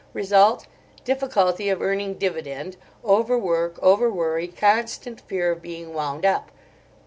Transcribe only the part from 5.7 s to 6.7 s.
wound up.